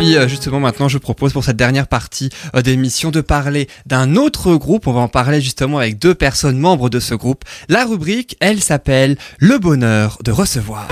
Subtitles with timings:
[0.00, 4.16] puis euh, justement maintenant je propose pour cette dernière partie euh, d'émission de parler d'un
[4.16, 4.86] autre groupe.
[4.86, 7.44] On va en parler justement avec deux personnes membres de ce groupe.
[7.68, 10.88] La rubrique, elle s'appelle Le bonheur de recevoir.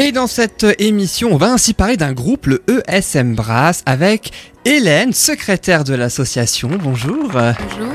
[0.00, 4.30] Et dans cette émission, on va ainsi parler d'un groupe, le ESM Brass, avec
[4.64, 6.70] Hélène, secrétaire de l'association.
[6.80, 7.30] Bonjour.
[7.32, 7.92] Bonjour.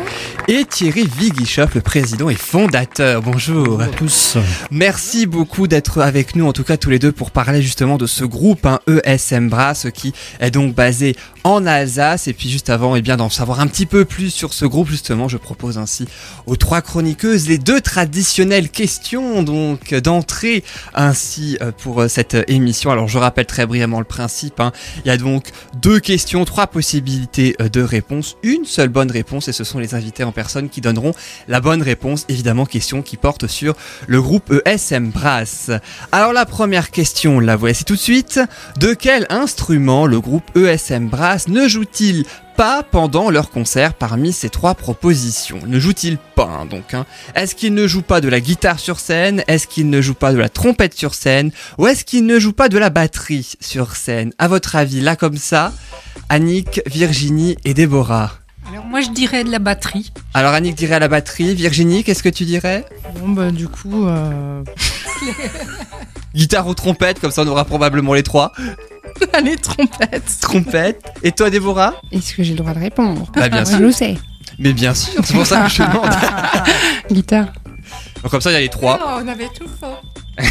[0.50, 3.22] Et Thierry Vigichoff, le président et fondateur.
[3.22, 3.64] Bonjour.
[3.64, 4.38] Bonjour à tous.
[4.70, 8.06] Merci beaucoup d'être avec nous, en tout cas tous les deux, pour parler justement de
[8.06, 12.28] ce groupe, hein, ESM Brass, qui est donc basé en Alsace.
[12.28, 14.90] Et puis juste avant, eh bien d'en savoir un petit peu plus sur ce groupe,
[14.90, 16.08] justement, je propose ainsi
[16.46, 22.92] aux trois chroniqueuses les deux traditionnelles questions donc d'entrée ainsi euh, pour euh, cette émission.
[22.92, 24.60] Alors je rappelle très brièvement le principe.
[24.60, 24.72] Hein.
[25.06, 25.50] Il y a donc
[25.82, 29.96] deux questions, trois possibilités euh, de réponse, une seule bonne réponse, et ce sont les
[29.96, 31.14] invités en personne qui donneront
[31.48, 32.26] la bonne réponse.
[32.30, 33.76] Évidemment, question qui porte sur
[34.08, 35.72] le groupe ESM Brass.
[36.12, 38.40] Alors la première question, la voici tout de suite.
[38.80, 44.50] De quel instrument le groupe ESM Brass ne joue-t-il pas pendant leur concert parmi ces
[44.50, 45.60] trois propositions?
[45.66, 47.06] Ne joue-t-il pas hein, donc hein?
[47.36, 49.44] Est-ce qu'il ne joue pas de la guitare sur scène?
[49.48, 51.52] Est-ce qu'il ne joue pas de la trompette sur scène?
[51.78, 54.32] Ou est-ce qu'il ne joue pas de la batterie sur scène?
[54.38, 55.74] À votre avis, là comme ça,
[56.30, 58.34] Annick, Virginie et Déborah.
[58.70, 60.12] Alors moi je dirais de la batterie.
[60.34, 61.54] Alors Annick dirait à la batterie.
[61.56, 62.86] Virginie, qu'est-ce que tu dirais?
[63.20, 64.08] Bon bah du coup...
[64.08, 64.64] Euh...
[66.36, 68.54] Guitare ou trompette, comme ça on aura probablement les trois.
[69.34, 70.24] Allez, trompette.
[70.42, 71.04] Trompette.
[71.24, 71.96] Et toi Déborah?
[72.12, 73.30] Est-ce que j'ai le droit de répondre?
[73.36, 73.78] Bah bien sûr.
[73.78, 74.18] Je le sais.
[74.60, 76.10] Mais bien sûr, c'est pour ça que je demande.
[77.12, 77.48] Guitare.
[78.22, 79.00] Donc comme ça il y a les trois.
[79.04, 79.98] Oh, on avait tout faux.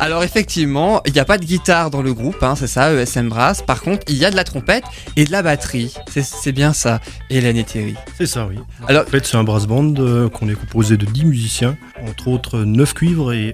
[0.00, 3.28] Alors effectivement, il n'y a pas de guitare dans le groupe, hein, c'est ça, ESM
[3.28, 3.62] Brass.
[3.62, 4.84] Par contre, il y a de la trompette
[5.16, 5.94] et de la batterie.
[6.12, 7.94] C'est- C'est bien ça, Hélène et Thierry.
[8.18, 8.56] C'est ça, oui.
[8.88, 11.76] Alors- En fait, c'est un brass band euh, qu'on est composé de 10 musiciens,
[12.08, 13.52] entre autres 9 cuivres et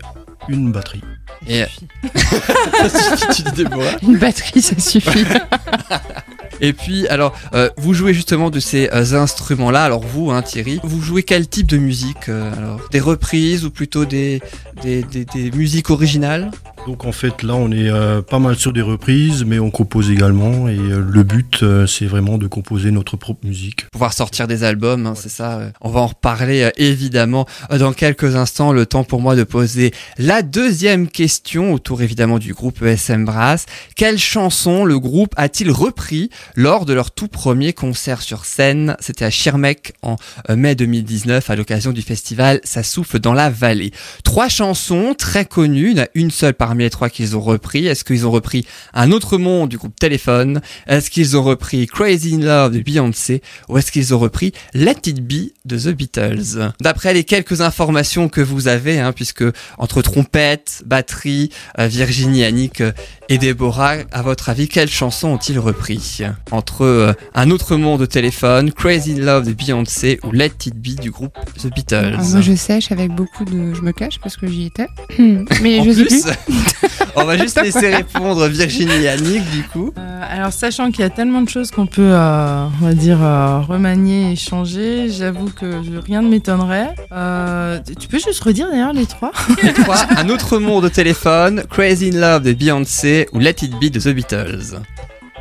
[0.48, 1.03] une batterie.
[1.49, 1.65] Et...
[3.34, 3.97] tu dis Déborah.
[4.03, 5.25] Une batterie, ça suffit.
[6.62, 9.83] Et puis, alors, euh, vous jouez justement de ces euh, instruments-là.
[9.83, 12.81] Alors vous, hein, Thierry, vous jouez quel type de musique euh, alors?
[12.93, 14.43] Des reprises ou plutôt des,
[14.83, 16.51] des, des- des musiques originales?
[16.86, 20.10] Donc en fait, là, on est euh, pas mal sur des reprises, mais on compose
[20.10, 20.66] également.
[20.68, 23.86] Et euh, le but, euh, c'est vraiment de composer notre propre musique.
[23.91, 25.60] pouvoir sortir des albums, hein, c'est ça.
[25.82, 28.72] On va en reparler évidemment dans quelques instants.
[28.72, 33.66] Le temps pour moi de poser la deuxième question autour évidemment du groupe ESM Brass.
[33.94, 38.97] Quelle chanson le groupe a-t-il repris lors de leur tout premier concert sur scène?
[39.00, 40.16] C'était à Schirmeck en
[40.48, 43.92] mai 2019 à l'occasion du festival Ça souffle dans la vallée.
[44.24, 47.88] Trois chansons très connues, une seule parmi les trois qu'ils ont repris.
[47.88, 48.64] Est-ce qu'ils ont repris
[48.94, 50.60] Un autre monde du groupe Téléphone?
[50.86, 53.42] Est-ce qu'ils ont repris Crazy in Love de Beyoncé?
[53.69, 56.72] Ou est-ce qu'ils ont repris Let It Be de The Beatles?
[56.80, 59.42] D'après les quelques informations que vous avez, hein, puisque
[59.78, 62.92] entre trompette, batterie, euh, Virginie, Annick euh,
[63.28, 66.20] et Déborah, à votre avis, quelles chansons ont-ils repris?
[66.53, 70.76] Entre euh, Un autre monde de téléphone, Crazy in Love de Beyoncé ou Let It
[70.76, 72.16] Be du groupe The Beatles?
[72.16, 73.75] Ah, moi, je sèche avec beaucoup de.
[73.75, 74.86] Je me cache parce que j'y étais.
[75.62, 76.20] Mais je sais plus.
[77.16, 79.93] on va juste laisser répondre Virginie et Annick du coup.
[79.98, 83.19] Euh, alors sachant qu'il y a tellement de choses qu'on peut, euh, on va dire,
[83.22, 86.94] euh, remanier et changer, j'avoue que rien ne m'étonnerait.
[87.12, 89.32] Euh, tu peux juste redire d'ailleurs les trois?
[89.82, 93.91] Trois, un autre monde de téléphone, Crazy in Love de Beyoncé ou Let It Be
[93.91, 94.81] de The Beatles.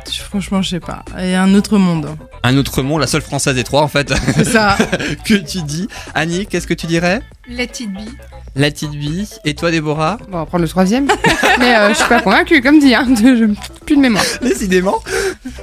[0.08, 1.04] Franchement, je sais pas.
[1.18, 2.08] Et un autre monde.
[2.42, 4.76] Un autre monde, la seule française des trois en fait, C'est ça.
[5.24, 5.88] que tu dis.
[6.14, 7.20] Annie, qu'est-ce que tu dirais?
[7.48, 8.08] Let it be.
[8.56, 9.26] Let It Be.
[9.44, 10.16] Et toi Déborah?
[10.28, 11.06] Bon, on va prendre le troisième.
[11.58, 12.94] Mais euh, je suis pas convaincue, comme dit.
[12.94, 14.24] Hein, de- je- plus de mémoire.
[14.42, 14.96] Décidément.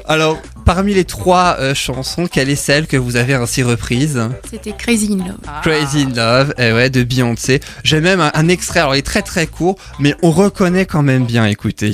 [0.05, 4.19] Alors, parmi les trois euh, chansons, quelle est celle que vous avez ainsi reprise?
[4.49, 5.61] C'était Crazy in Love.
[5.63, 7.59] Crazy in Love, eh ouais, de Beyoncé.
[7.83, 11.03] J'ai même un, un extrait, alors il est très très court, mais on reconnaît quand
[11.03, 11.93] même bien, écoutez.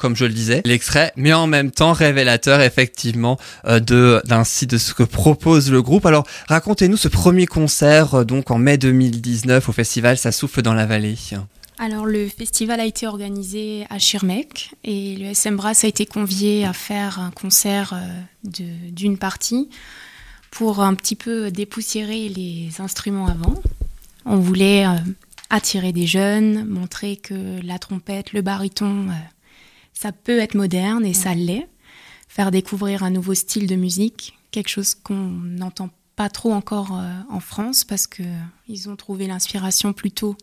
[0.00, 4.78] Comme je le disais, l'extrait, mais en même temps révélateur effectivement euh, de d'ainsi de
[4.78, 6.06] ce que propose le groupe.
[6.06, 10.74] Alors racontez-nous ce premier concert euh, donc en mai 2019 au festival Ça souffle dans
[10.74, 11.16] la vallée.
[11.78, 16.66] Alors le festival a été organisé à Schirmeck et le SM Brass a été convié
[16.66, 18.60] à faire un concert euh,
[18.90, 19.70] d'une partie
[20.50, 23.54] pour un petit peu dépoussiérer les instruments avant.
[24.26, 24.90] On voulait euh,
[25.48, 29.06] attirer des jeunes, montrer que la trompette, le baryton,
[30.00, 31.68] ça peut être moderne et ça l'est.
[32.26, 37.20] Faire découvrir un nouveau style de musique, quelque chose qu'on n'entend pas trop encore euh,
[37.28, 38.22] en France parce que
[38.66, 40.36] ils ont trouvé l'inspiration plutôt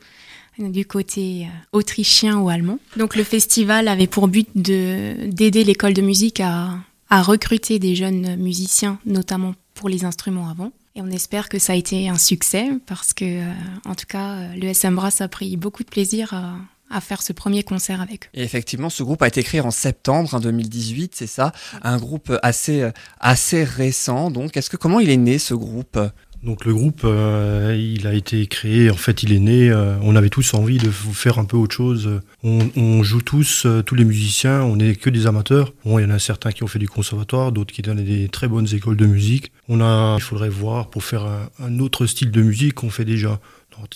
[0.60, 2.80] du côté autrichien ou allemand.
[2.98, 6.76] Donc le festival avait pour but de d'aider l'école de musique à,
[7.10, 10.72] à recruter des jeunes musiciens, notamment pour les instruments avant.
[10.96, 13.54] Et on espère que ça a été un succès parce que, euh,
[13.86, 16.56] en tout cas, euh, le SM Brass a pris beaucoup de plaisir à,
[16.90, 18.30] à faire ce premier concert avec eux.
[18.34, 21.52] Et effectivement, ce groupe a été créé en septembre hein, 2018, c'est ça,
[21.82, 24.32] un groupe assez euh, assez récent.
[24.32, 26.00] Donc, est-ce que comment il est né ce groupe?
[26.44, 30.16] Donc le groupe, euh, il a été créé, en fait il est né, euh, on
[30.16, 32.22] avait tous envie de faire un peu autre chose.
[32.44, 35.74] On, on joue tous, euh, tous les musiciens, on n'est que des amateurs.
[35.84, 38.30] Bon, il y en a certains qui ont fait du conservatoire, d'autres qui donnent des
[38.30, 39.52] très bonnes écoles de musique.
[39.68, 43.06] On a, il faudrait voir pour faire un, un autre style de musique qu'on fait
[43.06, 43.40] déjà.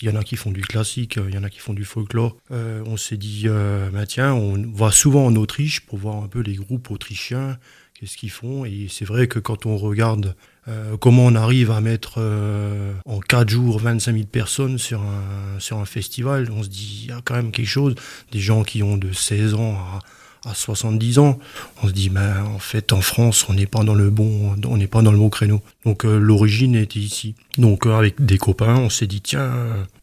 [0.01, 1.85] Il y en a qui font du classique, il y en a qui font du
[1.85, 2.35] folklore.
[2.51, 6.27] Euh, on s'est dit, euh, bah tiens, on va souvent en Autriche pour voir un
[6.27, 7.57] peu les groupes autrichiens,
[7.93, 8.65] qu'est-ce qu'ils font.
[8.65, 10.35] Et c'est vrai que quand on regarde
[10.67, 15.59] euh, comment on arrive à mettre euh, en 4 jours 25 000 personnes sur un,
[15.59, 17.95] sur un festival, on se dit, il y a quand même quelque chose.
[18.31, 19.99] Des gens qui ont de 16 ans à,
[20.45, 21.39] à 70 ans,
[21.83, 24.77] on se dit, ben, en fait, en France, on n'est pas dans le bon, on
[24.77, 25.61] n'est pas dans le bon créneau.
[25.85, 27.35] Donc euh, l'origine était ici.
[27.57, 29.51] Donc euh, avec des copains, on s'est dit, tiens,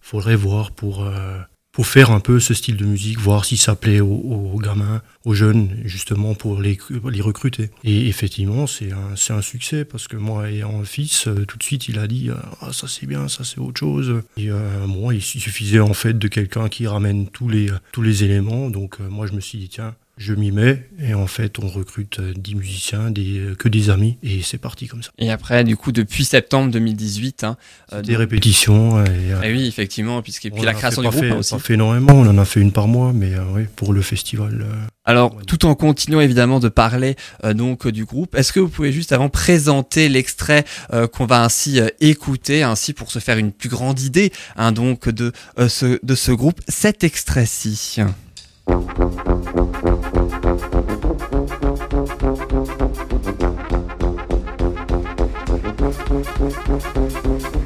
[0.00, 1.38] faudrait voir pour euh,
[1.78, 5.00] pour faire un peu ce style de musique, voir si ça plaît aux, aux gamins,
[5.24, 6.76] aux jeunes, justement pour les,
[7.08, 7.70] les recruter.
[7.84, 11.62] Et effectivement, c'est un, un succès parce que moi, ayant un fils, euh, tout de
[11.62, 12.30] suite, il a dit
[12.60, 14.22] ah ça c'est bien, ça c'est autre chose.
[14.36, 18.24] Et euh, moi, il suffisait en fait de quelqu'un qui ramène tous les tous les
[18.24, 18.70] éléments.
[18.70, 21.68] Donc euh, moi, je me suis dit tiens, je m'y mets et en fait on
[21.68, 25.10] recrute 10 musiciens, des, que des amis et c'est parti comme ça.
[25.18, 27.56] Et après, du coup, depuis septembre 2018, hein,
[27.92, 29.04] euh, Des donc- répétitions.
[29.04, 31.30] Et, euh, Eh oui, effectivement, puisque et puis on la en création du groupe fait,
[31.30, 31.54] aussi.
[31.54, 34.02] pas fait énormément, on en a fait une par mois, mais euh, oui, pour le
[34.02, 34.60] festival.
[34.68, 34.74] euh,
[35.04, 35.44] Alors, Ouais.
[35.46, 38.92] tout en continuant évidemment de parler euh, donc euh, du groupe, est-ce que vous pouvez
[38.92, 43.52] juste avant présenter l'extrait euh, qu'on va ainsi euh, écouter, ainsi pour se faire une
[43.52, 48.00] plus grande idée hein, donc de euh, ce de ce groupe, cet extrait-ci?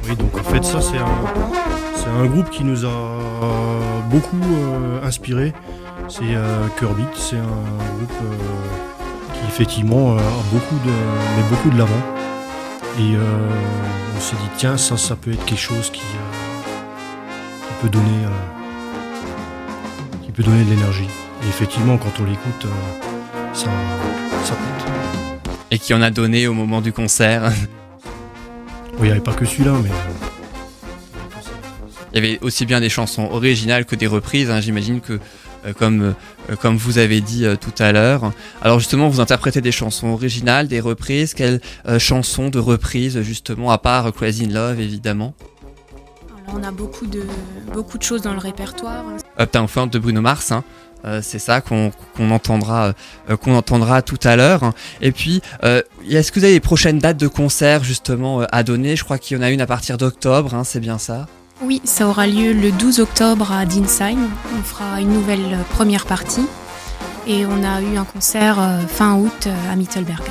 [0.05, 3.23] Oui, donc en fait, ça, c'est un, groupe qui nous a
[4.09, 5.53] beaucoup euh, inspiré.
[6.07, 7.41] C'est euh, Curbeat, c'est un
[7.97, 10.19] groupe euh, qui, effectivement, euh,
[10.51, 12.03] beaucoup de, met beaucoup de l'avant.
[12.99, 13.49] Et euh,
[14.15, 18.25] on s'est dit, tiens, ça, ça peut être quelque chose qui, euh, qui peut donner,
[20.33, 21.07] peut donner de l'énergie.
[21.43, 23.69] Et effectivement, quand on l'écoute, euh, ça,
[24.43, 25.51] ça pète.
[25.71, 27.51] Et qui en a donné au moment du concert.
[28.97, 29.89] Il n'y avait pas que celui-là, mais.
[32.13, 34.49] Il y avait aussi bien des chansons originales que des reprises.
[34.49, 35.19] hein, J'imagine que,
[35.65, 36.13] euh, comme,
[36.49, 38.31] euh, comme vous avez dit tout à l'heure.
[38.61, 41.33] Alors justement, vous interprétez des chansons originales, des reprises.
[41.33, 41.59] Quelles
[41.99, 45.33] chansons de reprises, justement, à part Crazy in Love, évidemment?
[46.53, 47.23] On a beaucoup de,
[47.73, 49.03] beaucoup de choses dans le répertoire.
[49.39, 50.51] Uptown Funk de Bruno Mars.
[50.51, 50.63] hein.
[51.05, 52.93] Euh, c'est ça qu'on entendra,
[53.29, 54.71] euh, qu'on entendra tout à l'heure.
[55.01, 58.95] Et puis, euh, est-ce que vous avez les prochaines dates de concert justement à donner?
[58.95, 61.27] Je crois qu'il y en a une à partir d'octobre, hein, c'est bien ça?
[61.61, 64.29] Oui, ça aura lieu le 12 octobre à Dinsheim.
[64.57, 66.45] On fera une nouvelle première partie.
[67.27, 68.57] Et on a eu un concert
[68.89, 70.23] fin août à Mittelberg.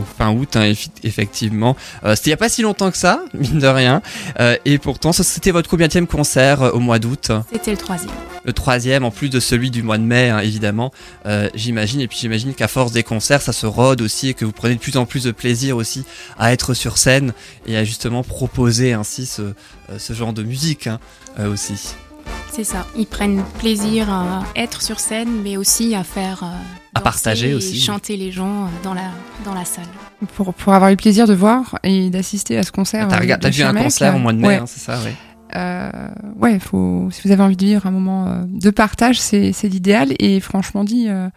[0.00, 1.76] Donc fin août, hein, effectivement.
[2.04, 4.00] Euh, C'était il y a pas si longtemps que ça, mine de rien.
[4.40, 8.10] Euh, et pourtant, c'était votre combienième concert euh, au mois d'août C'était le troisième.
[8.44, 10.90] Le troisième, en plus de celui du mois de mai, hein, évidemment.
[11.54, 12.00] J'imagine.
[12.00, 14.76] Et puis j'imagine qu'à force des concerts, ça se rôde aussi et que vous prenez
[14.76, 16.04] de plus en plus de plaisir aussi
[16.38, 17.34] à être sur scène
[17.66, 19.52] et à justement proposer ainsi ce,
[19.98, 20.98] ce genre de musique hein,
[21.44, 21.94] aussi.
[22.50, 22.86] C'est ça.
[22.96, 26.42] Ils prennent plaisir à être sur scène, mais aussi à faire.
[26.94, 27.80] À danser partager et aussi.
[27.80, 29.10] chanter les gens euh, dans la,
[29.44, 29.84] dans la salle.
[30.36, 33.08] Pour, pour avoir eu le plaisir de voir et d'assister à ce concert.
[33.08, 34.16] T'as euh, t'as vu un concert là.
[34.16, 35.12] au mois de mai, Ouais, hein, c'est ça, oui.
[35.56, 35.90] euh,
[36.36, 39.68] ouais, faut, si vous avez envie de vivre un moment euh, de partage, c'est c'est
[39.68, 40.14] l'idéal.
[40.18, 41.28] Et franchement dit, euh,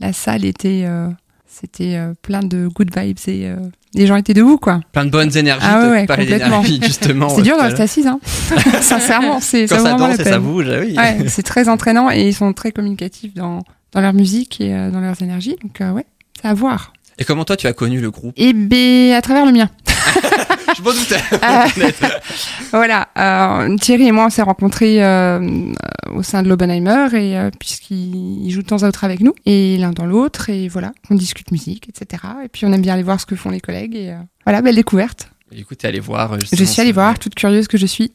[0.00, 1.08] la salle était, euh,
[1.46, 3.56] c'était euh, plein de good vibes et euh,
[3.92, 4.80] les gens étaient debout, quoi.
[4.92, 5.66] Plein de bonnes énergies.
[5.68, 6.62] Ah ouais, complètement.
[6.62, 7.28] d'énergie, justement.
[7.28, 8.20] c'est dur de rester assise, hein.
[8.80, 10.94] Sincèrement, c'est Quand ça ça danse et ça bouge, ah oui.
[10.96, 13.58] Ouais, c'est très entraînant et ils sont très communicatifs dans,
[13.92, 15.56] dans leur musique et euh, dans leurs énergies.
[15.62, 16.06] Donc, euh, ouais,
[16.40, 16.92] c'est à voir.
[17.18, 18.32] Et comment toi tu as connu le groupe?
[18.36, 19.68] Et ben, à travers le mien.
[20.76, 21.20] Je m'en doutais.
[21.32, 22.08] Euh,
[22.72, 25.72] voilà, euh, Thierry et moi, on s'est rencontrés euh,
[26.14, 29.76] au sein de l'Obenheimer et puisqu'il il joue de temps à autre avec nous et
[29.78, 32.22] l'un dans l'autre et voilà, on discute musique, etc.
[32.44, 34.76] Et puis on aime bien aller voir ce que font les collègues et voilà, belle
[34.76, 35.28] découverte.
[35.52, 36.38] Écoutez, allez voir.
[36.40, 38.12] Je suis allée voir, toute curieuse que je suis.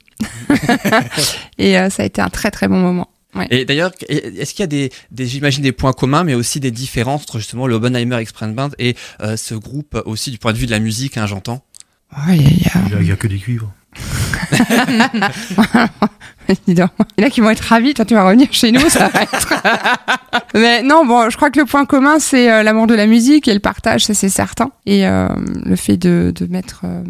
[1.57, 3.09] et ça a été un très très bon moment.
[3.35, 3.47] Ouais.
[3.49, 6.71] Et d'ailleurs, est-ce qu'il y a des, des j'imagine des points communs, mais aussi des
[6.71, 10.57] différences entre justement le Oppenheimer Express Band et euh, ce groupe aussi du point de
[10.57, 11.63] vue de la musique, hein, j'entends?
[12.29, 13.73] Il n'y a, a, que des cuivres.
[16.67, 16.91] Dis donc.
[17.17, 19.09] Il y en a qui vont être ravis, toi tu vas revenir chez nous, ça
[19.09, 19.53] va être.
[20.53, 23.47] Mais non, bon, je crois que le point commun c'est euh, l'amour de la musique
[23.47, 24.71] et le partage, ça c'est certain.
[24.85, 25.27] Et euh,
[25.65, 27.03] le fait de, de mettre, euh,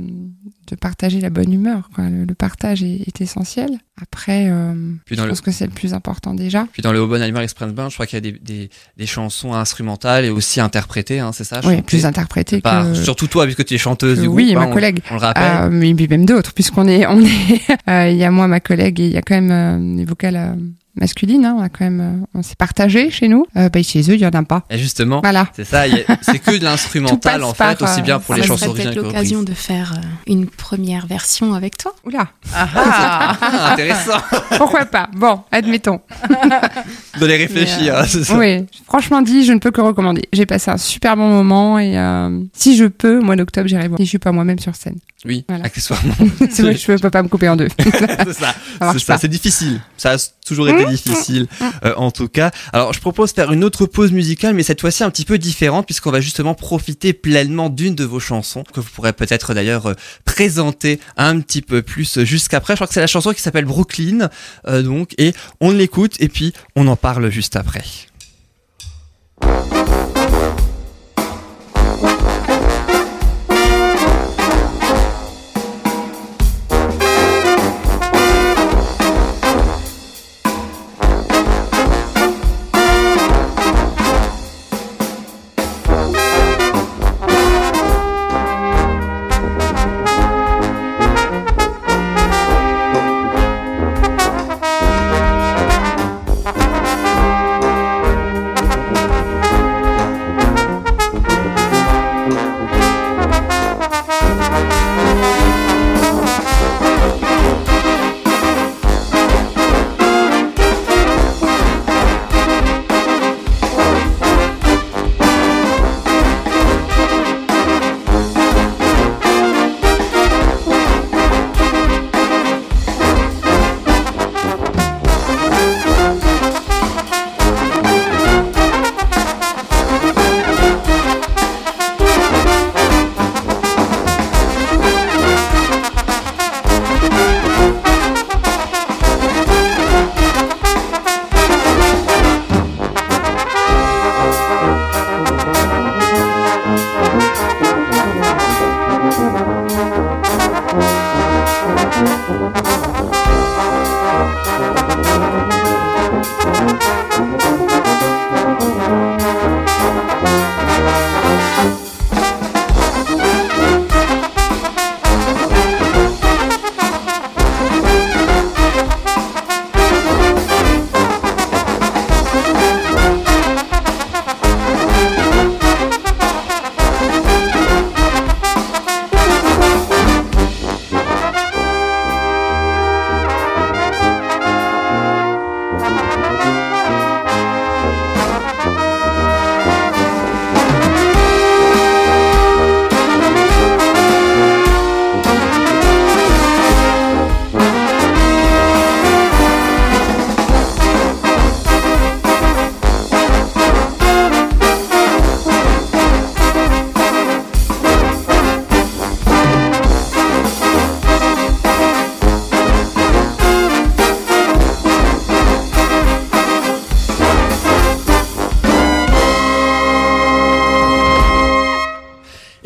[0.68, 2.06] de partager la bonne humeur, quoi.
[2.10, 3.70] Le, le partage est, est, essentiel.
[4.02, 4.74] Après, euh,
[5.10, 6.68] je pense que c'est le plus important déjà.
[6.74, 9.54] Puis dans le Oppenheimer Express Band, je crois qu'il y a des, des, des, chansons
[9.54, 12.94] instrumentales et aussi interprétées, hein, c'est ça Oui, plus interprétées que...
[12.96, 14.58] Surtout toi, puisque tu es chanteuse du oui, groupe.
[14.58, 15.00] Oui, hein, ma collègue.
[15.10, 15.70] On, on le rappelle.
[15.72, 17.62] mais même d'autres, puisqu'on est, on est,
[18.12, 20.58] il y a moi, ma collègue, et il y a quand même euh, des vocales
[20.96, 21.46] euh, masculines.
[21.46, 23.46] Hein, on a quand même, euh, on s'est partagé chez nous.
[23.58, 24.64] Euh, bah, chez eux, il y en a pas.
[24.70, 25.48] Et justement, voilà.
[25.56, 25.84] c'est ça.
[26.22, 28.94] C'est que de l'instrumental en fait, aussi bien pour ça les chansons originales.
[28.94, 29.94] peut-être l'occasion de faire
[30.28, 31.94] une première version avec toi.
[32.06, 32.28] Oula.
[32.54, 34.20] Ah, ah intéressant.
[34.58, 36.02] Pourquoi pas Bon, admettons.
[37.20, 37.96] de les réfléchir.
[37.96, 38.38] Euh, ça.
[38.38, 40.28] Oui, franchement dit, je ne peux que recommander.
[40.34, 44.00] J'ai passé un super bon moment et euh, si je peux, mois d'octobre, j'irai voir.
[44.00, 44.98] Et je suis pas moi-même sur scène.
[45.24, 45.66] Oui, voilà.
[45.66, 46.14] accessoirement.
[46.52, 47.68] c'est vrai, je peux pas me couper en deux.
[47.80, 48.56] c'est ça.
[48.92, 49.18] C'est ça.
[49.18, 49.82] C'est difficile.
[49.98, 51.66] Ça a toujours été mmh, difficile, mmh.
[51.86, 52.52] Euh, en tout cas.
[52.74, 55.38] Alors, je propose de faire une autre pause musicale, mais cette fois-ci un petit peu
[55.38, 59.88] différente, puisqu'on va justement profiter pleinement d'une de vos chansons, que vous pourrez peut-être d'ailleurs
[59.88, 59.94] euh,
[60.26, 62.74] présenter un petit peu plus jusqu'après.
[62.74, 64.30] Je crois que c'est la chanson qui s'appelle Brooklyn,
[64.68, 67.84] euh, donc, et on l'écoute, et puis on en parle juste après.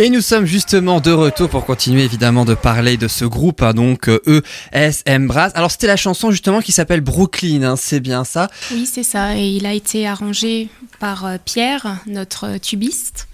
[0.01, 3.74] Et nous sommes justement de retour pour continuer évidemment de parler de ce groupe, hein,
[3.74, 4.10] donc
[4.72, 5.51] ESM Brass.
[5.56, 8.48] Alors c'était la chanson justement qui s'appelle Brooklyn, hein, c'est bien ça?
[8.72, 9.36] Oui, c'est ça.
[9.36, 10.70] Et il a été arrangé
[11.01, 13.27] par euh, Pierre, notre tubiste.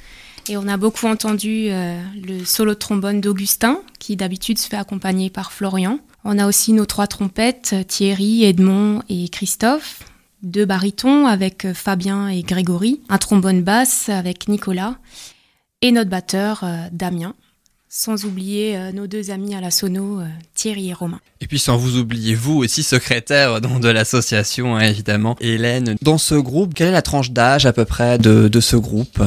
[0.49, 4.77] Et on a beaucoup entendu euh, le solo de trombone d'Augustin, qui d'habitude se fait
[4.77, 5.99] accompagner par Florian.
[6.23, 9.99] On a aussi nos trois trompettes, Thierry, Edmond et Christophe.
[10.41, 13.01] Deux barytons avec Fabien et Grégory.
[13.09, 14.95] Un trombone basse avec Nicolas
[15.81, 17.33] et notre batteur euh, Damien,
[17.89, 21.19] sans oublier euh, nos deux amis à la sono, euh, Thierry et Romain.
[21.41, 25.95] Et puis sans vous oublier vous aussi secrétaire de l'association hein, évidemment, Hélène.
[26.01, 29.21] Dans ce groupe, quelle est la tranche d'âge à peu près de, de ce groupe?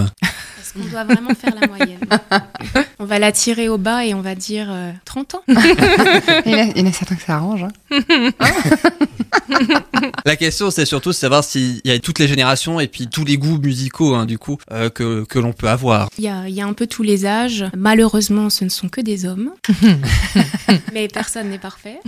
[0.75, 2.01] Parce qu'on doit vraiment faire la moyenne.
[2.99, 5.43] on va la tirer au bas et on va dire euh, 30 ans.
[5.49, 7.65] Il y, en a- il y en a certains que ça arrange.
[7.65, 7.71] hein.
[10.25, 13.25] La question, c'est surtout de savoir s'il y a toutes les générations et puis tous
[13.25, 16.09] les goûts musicaux, hein, du coup, euh, que, que l'on peut avoir.
[16.19, 17.65] Il y, a, il y a un peu tous les âges.
[17.77, 19.51] Malheureusement, ce ne sont que des hommes.
[20.93, 21.99] Mais personne n'est parfait.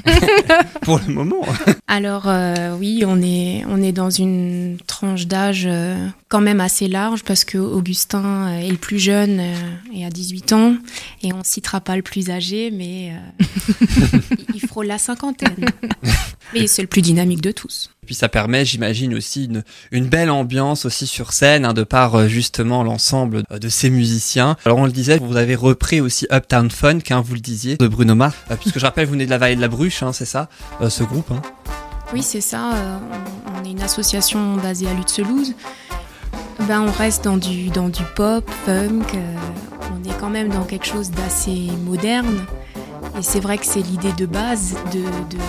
[0.82, 1.40] Pour le moment.
[1.88, 6.88] Alors euh, oui, on est, on est dans une tranche d'âge euh, quand même assez
[6.88, 9.54] large parce que Augustin euh, est le plus jeune euh,
[9.94, 10.74] et a 18 ans
[11.22, 15.56] et on citera pas le plus âgé mais euh, il- il frôle la cinquantaine.
[16.54, 17.90] Mais c'est le plus dynamique de tous.
[18.02, 19.62] Et puis ça permet, j'imagine, aussi une,
[19.92, 23.88] une belle ambiance aussi sur scène, hein, de par euh, justement l'ensemble euh, de ces
[23.88, 24.56] musiciens.
[24.64, 27.86] Alors on le disait, vous avez repris aussi Uptown Funk, hein, vous le disiez, de
[27.86, 30.12] Bruno Mars, euh, puisque je rappelle, vous venez de la vallée de la Bruche, hein,
[30.12, 30.48] c'est ça,
[30.80, 31.30] euh, ce groupe.
[31.30, 31.40] Hein.
[32.12, 32.74] Oui, c'est ça.
[32.74, 32.98] euh,
[33.54, 35.54] on, on est une association basée à Lutzelouse.
[36.68, 39.02] Ben, on reste dans du, dans du pop, funk.
[39.14, 39.36] euh,
[39.92, 42.44] on est quand même dans quelque chose d'assez moderne.
[43.18, 45.42] Et c'est vrai que c'est l'idée de base de, de,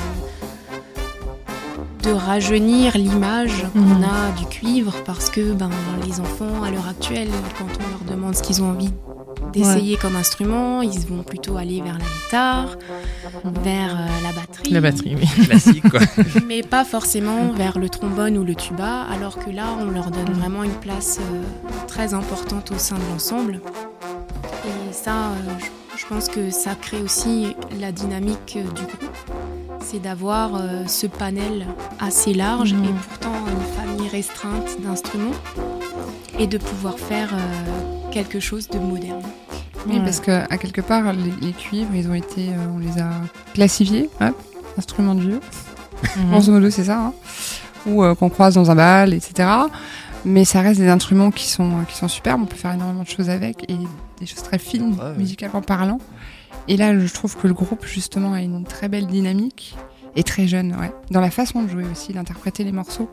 [2.10, 4.04] de rajeunir l'image qu'on Mhm.
[4.04, 5.70] a du cuivre parce que ben,
[6.06, 8.92] les enfants, à l'heure actuelle, quand on leur demande ce qu'ils ont envie
[9.54, 12.78] d'essayer comme instrument, ils vont plutôt aller vers la guitare,
[13.64, 15.46] vers euh, la batterie La batterie, oui.
[15.46, 16.00] Classique, quoi.
[16.48, 20.32] mais pas forcément vers le trombone ou le tuba, alors que là, on leur donne
[20.34, 21.42] vraiment une place euh,
[21.88, 23.62] très importante au sein de l'ensemble.
[24.66, 29.10] Et ça, euh, je, je pense que ça crée aussi la dynamique euh, du groupe.
[29.84, 31.66] C'est d'avoir euh, ce panel
[32.00, 32.84] assez large Mhm.
[32.86, 35.32] et pourtant une famille restreinte d'instruments
[36.38, 39.22] et de pouvoir faire euh, quelque chose de moderne.
[39.88, 43.02] Oui, parce que à quelque part, les, les cuivres, ils ont été, euh, on les
[43.02, 43.10] a
[43.54, 44.36] classifiés, hop,
[44.78, 45.40] instruments de vieux.
[46.30, 47.00] Grosso modo, c'est ça.
[47.00, 47.14] hein.
[47.88, 49.50] Ou euh, qu'on croise dans un bal, etc.
[50.24, 52.42] Mais ça reste des instruments qui sont, qui sont superbes.
[52.44, 53.78] On peut faire énormément de choses avec et
[54.20, 55.18] des choses très fines, Ouais, ouais.
[55.18, 55.98] musicalement parlant.
[56.68, 59.76] Et là, je trouve que le groupe, justement, a une très belle dynamique
[60.16, 60.92] et très jeune, ouais.
[61.10, 63.10] Dans la façon de jouer aussi, d'interpréter les morceaux.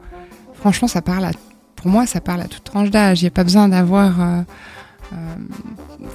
[0.52, 1.31] Franchement, ça parle à,
[1.76, 3.23] pour moi, ça parle à toute tranche d'âge.
[3.23, 4.43] Il n'y a pas besoin d'avoir euh,
[5.12, 5.16] euh,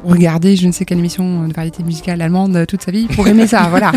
[0.03, 3.47] regardé je ne sais quelle émission de variété musicale allemande toute sa vie pour aimer
[3.47, 3.91] ça, voilà.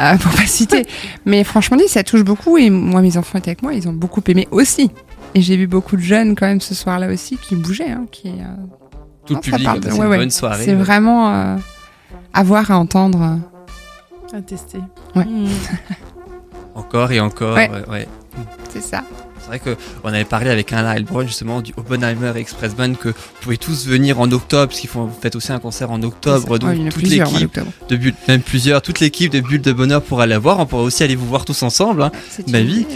[0.00, 0.86] Euh, pour pas citer.
[1.24, 3.92] Mais franchement dit, ça touche beaucoup et moi, mes enfants étaient avec moi, ils ont
[3.92, 4.90] beaucoup aimé aussi.
[5.36, 8.28] Et j'ai vu beaucoup de jeunes quand même ce soir-là aussi qui bougeaient, hein, qui,
[8.28, 8.32] euh,
[9.26, 10.18] Tout Non, le public, parle de- c'est ouais, une ouais.
[10.18, 10.64] bonne soirée.
[10.64, 11.56] c'est vraiment euh,
[12.32, 13.38] à voir, à entendre.
[14.32, 14.78] À tester.
[15.16, 15.24] Ouais.
[15.24, 15.48] Mhm.
[16.74, 17.56] Encore et encore.
[17.56, 18.08] Ouais.
[18.70, 19.04] C'est ça.
[19.44, 23.10] C'est vrai que on avait parlé avec un Heilbronn justement du Oppenheimer Express Band que
[23.10, 26.58] vous pouvez tous venir en octobre, parce qu'ils font, faites aussi un concert en octobre,
[26.58, 27.02] donc toute
[27.34, 30.60] l'équipe de Bulle, même plusieurs, toute l'équipe de Bulle de Bonheur pourra la voir.
[30.60, 32.86] On pourra aussi aller vous voir tous ensemble, hein, C'est Bah une oui.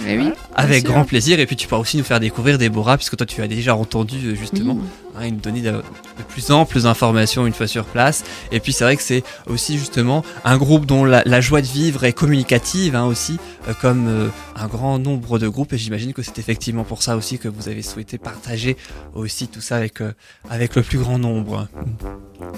[0.55, 1.39] avec grand plaisir.
[1.39, 4.17] Et puis tu pourras aussi nous faire découvrir Déborah, puisque toi tu as déjà entendu
[4.29, 4.83] euh, justement, Oui.
[5.19, 5.83] Hein, et nous donner de,
[6.29, 8.25] plus amples informations une fois sur place.
[8.53, 12.05] Et puis c'est vrai que c'est aussi justement un groupe dont la, joie de vivre
[12.05, 15.73] est communicative hein, aussi, euh, comme euh, un grand nombre de groupes.
[15.73, 18.77] Et j'imagine que c'est effectivement pour ça aussi que vous avez souhaité partager
[19.15, 20.13] aussi tout ça avec, euh,
[20.51, 21.69] avec le plus grand nombre.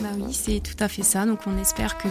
[0.00, 1.26] Bah oui, c'est tout à fait ça.
[1.26, 2.08] Donc on espère que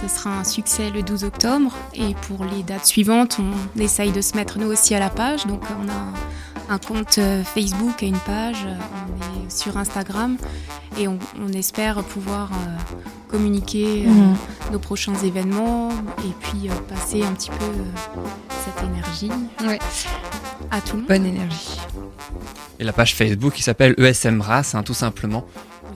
[0.00, 1.74] ce sera un succès le 12 octobre.
[1.94, 5.46] Et pour les dates suivantes, on essaye de se mettre nous aussi à la page.
[5.46, 7.18] Donc on a un compte
[7.54, 8.66] Facebook et une page.
[8.66, 9.87] On est sur Instagram.
[10.98, 12.76] Et on, on espère pouvoir euh,
[13.28, 14.36] communiquer euh, Mhm.
[14.72, 15.90] nos prochains événements
[16.24, 18.20] et puis euh, passer un petit peu euh,
[18.64, 19.30] cette énergie
[19.66, 19.78] Ouais.
[20.70, 21.08] à tout le monde.
[21.08, 21.78] Bonne énergie.
[22.80, 25.44] Et la page Facebook qui s'appelle ESM Brass, hein, tout simplement.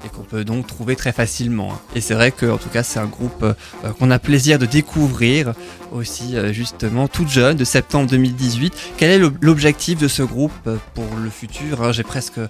[0.05, 1.73] Et qu'on peut donc trouver très facilement.
[1.75, 1.79] hein.
[1.95, 3.55] Et c'est vrai que, en tout cas, c'est un groupe euh,
[4.01, 5.55] qu'on a plaisir de découvrir
[5.93, 8.75] aussi, euh, justement, toute jeune, de septembre 2018.
[8.97, 11.93] Quel est l'ob- l'objectif de ce groupe pour le futur hein?
[11.93, 12.41] J'ai presque,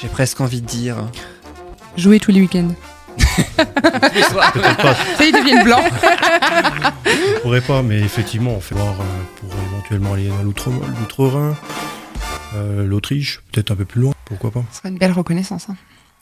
[0.00, 0.96] j'ai presque envie de dire.
[1.96, 2.68] Jouer tous les week-ends.
[3.56, 4.34] Peut-être
[4.76, 5.84] pas, Ça, ils deviennent blancs.
[7.36, 9.04] on pourrait pas, mais effectivement, on fait voir euh,
[9.40, 11.56] pour éventuellement aller dans l'outre- l'outre-Rhin,
[12.56, 14.62] euh, l'Autriche, peut-être un peu plus loin, pourquoi pas.
[14.72, 15.68] Ce serait une belle reconnaissance.
[15.68, 15.76] hein.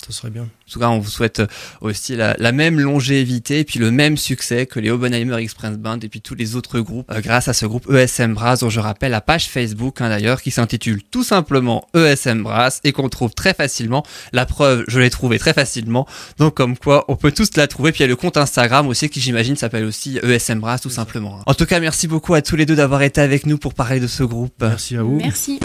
[0.08, 0.42] Ça serait bien.
[0.42, 1.46] En tout cas, on vous souhaite euh,
[1.80, 5.98] aussi la, la même longévité et puis le même succès que les Oppenheimer Express Band
[6.00, 8.78] et puis tous les autres groupes euh, grâce à ce groupe ESM Brass dont je
[8.80, 13.34] rappelle la page Facebook hein, d'ailleurs qui s'intitule tout simplement ESM Brass et qu'on trouve
[13.34, 14.04] très facilement.
[14.32, 16.06] La preuve, je l'ai trouvé très facilement.
[16.38, 17.90] Donc comme quoi, on peut tous la trouver.
[17.92, 20.90] Puis il y a le compte Instagram aussi qui j'imagine s'appelle aussi ESM Brass tout
[20.90, 21.38] simplement.
[21.38, 21.42] hein.
[21.46, 23.98] En tout cas, merci beaucoup à tous les deux d'avoir été avec nous pour parler
[24.00, 24.54] de ce groupe.
[24.60, 25.16] Merci à vous.
[25.16, 25.58] Merci.